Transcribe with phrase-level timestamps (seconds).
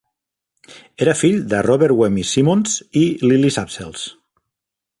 [1.05, 4.07] Era fill de Robert Wemyss Symonds i Lily Sapzells.